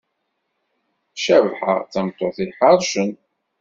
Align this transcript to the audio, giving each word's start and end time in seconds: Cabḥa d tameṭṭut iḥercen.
Cabḥa 1.23 1.75
d 1.81 1.87
tameṭṭut 1.91 2.37
iḥercen. 2.47 3.11